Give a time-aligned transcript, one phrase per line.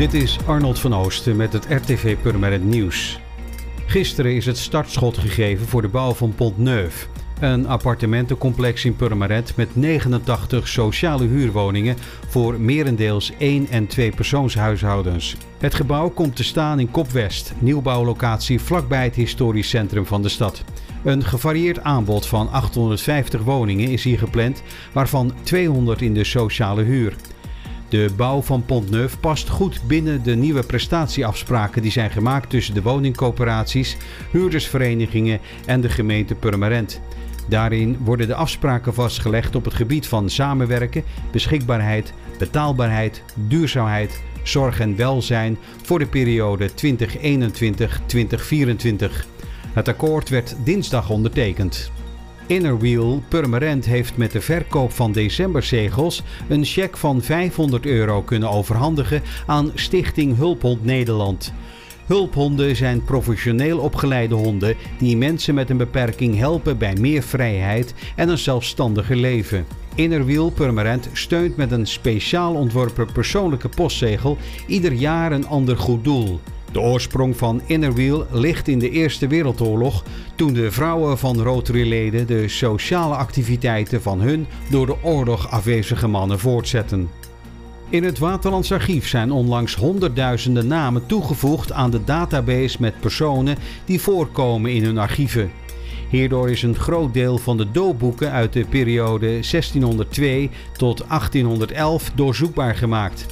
[0.00, 3.20] Dit is Arnold van Oosten met het RTV Purmerend Nieuws.
[3.86, 7.08] Gisteren is het startschot gegeven voor de bouw van Pont Neuf.
[7.40, 11.96] Een appartementencomplex in Purmerend met 89 sociale huurwoningen
[12.28, 15.36] voor merendeels 1 en 2 persoonshuishoudens.
[15.58, 20.64] Het gebouw komt te staan in Kopwest, nieuwbouwlocatie vlakbij het historisch centrum van de stad.
[21.04, 24.62] Een gevarieerd aanbod van 850 woningen is hier gepland,
[24.92, 27.14] waarvan 200 in de sociale huur.
[27.90, 32.82] De bouw van Pontneuf past goed binnen de nieuwe prestatieafspraken die zijn gemaakt tussen de
[32.82, 33.96] woningcoöperaties,
[34.30, 37.00] huurdersverenigingen en de gemeente Purmerend.
[37.48, 44.96] Daarin worden de afspraken vastgelegd op het gebied van samenwerken, beschikbaarheid, betaalbaarheid, duurzaamheid, zorg en
[44.96, 46.72] welzijn voor de periode 2021-2024.
[49.72, 51.90] Het akkoord werd dinsdag ondertekend.
[52.50, 59.22] Innerwheel Purmerend heeft met de verkoop van decemberzegels een cheque van 500 euro kunnen overhandigen
[59.46, 61.52] aan Stichting Hulphond Nederland.
[62.06, 68.28] Hulphonden zijn professioneel opgeleide honden die mensen met een beperking helpen bij meer vrijheid en
[68.28, 69.66] een zelfstandiger leven.
[69.94, 76.40] Innerwiel Purmerend steunt met een speciaal ontworpen persoonlijke postzegel ieder jaar een ander goed doel.
[76.72, 80.04] De oorsprong van Innerwheel ligt in de Eerste Wereldoorlog,
[80.34, 86.38] toen de vrouwen van Rotary-leden de sociale activiteiten van hun door de oorlog afwezige mannen
[86.38, 87.08] voortzetten.
[87.88, 94.00] In het Waterlands Archief zijn onlangs honderdduizenden namen toegevoegd aan de database met personen die
[94.00, 95.50] voorkomen in hun archieven.
[96.10, 102.74] Hierdoor is een groot deel van de doopboeken uit de periode 1602 tot 1811 doorzoekbaar
[102.74, 103.26] gemaakt.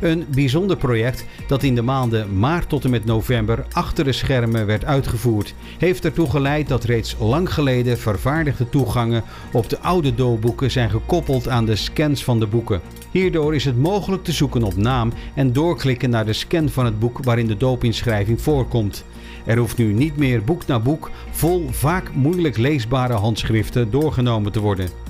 [0.00, 4.66] Een bijzonder project dat in de maanden maart tot en met november achter de schermen
[4.66, 10.70] werd uitgevoerd, heeft ertoe geleid dat reeds lang geleden vervaardigde toegangen op de oude doopboeken
[10.70, 12.80] zijn gekoppeld aan de scans van de boeken.
[13.10, 16.98] Hierdoor is het mogelijk te zoeken op naam en doorklikken naar de scan van het
[16.98, 19.04] boek waarin de doopinschrijving voorkomt.
[19.44, 24.60] Er hoeft nu niet meer boek na boek vol vaak moeilijk leesbare handschriften doorgenomen te
[24.60, 25.09] worden.